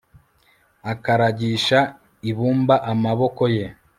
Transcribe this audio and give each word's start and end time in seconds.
akaragisha 0.91 1.79
ibumba 2.29 2.75
amaboko 2.91 3.43
ye 3.55 3.65